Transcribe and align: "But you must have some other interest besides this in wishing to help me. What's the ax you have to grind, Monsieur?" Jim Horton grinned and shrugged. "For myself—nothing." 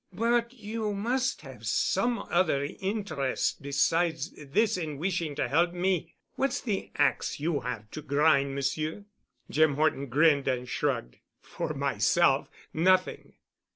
"But 0.15 0.53
you 0.53 0.95
must 0.95 1.41
have 1.41 1.63
some 1.67 2.25
other 2.31 2.67
interest 2.79 3.61
besides 3.61 4.31
this 4.35 4.75
in 4.75 4.97
wishing 4.97 5.35
to 5.35 5.47
help 5.47 5.73
me. 5.73 6.15
What's 6.37 6.59
the 6.59 6.89
ax 6.95 7.39
you 7.39 7.59
have 7.59 7.91
to 7.91 8.01
grind, 8.01 8.55
Monsieur?" 8.55 9.05
Jim 9.51 9.75
Horton 9.75 10.07
grinned 10.07 10.47
and 10.47 10.67
shrugged. 10.67 11.17
"For 11.43 11.75
myself—nothing." 11.75 13.33